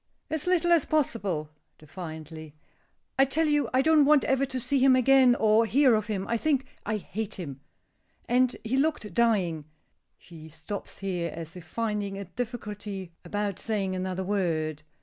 "As 0.31 0.47
little 0.47 0.71
as 0.71 0.85
possible," 0.85 1.51
defiantly. 1.77 2.55
"I 3.19 3.25
tell 3.25 3.47
you 3.47 3.69
I 3.71 3.83
don't 3.83 4.03
want 4.03 4.23
ever 4.23 4.47
to 4.47 4.59
see 4.59 4.79
him 4.79 4.95
again, 4.95 5.35
or 5.35 5.67
hear 5.67 5.93
of 5.93 6.07
him; 6.07 6.25
I 6.27 6.37
think 6.37 6.65
I 6.87 6.97
hate 6.97 7.35
him. 7.35 7.61
And 8.27 8.55
he 8.63 8.77
looked 8.77 9.13
dying." 9.13 9.65
She 10.17 10.49
stops 10.49 10.97
here, 10.97 11.31
as 11.35 11.55
if 11.55 11.65
finding 11.65 12.17
a 12.17 12.25
difficulty 12.25 13.11
about 13.23 13.59
saying 13.59 13.95
another 13.95 14.23
word. 14.23 14.81